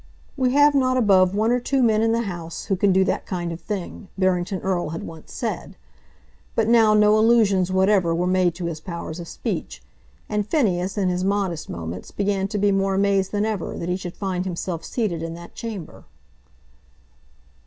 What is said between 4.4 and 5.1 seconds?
Erle had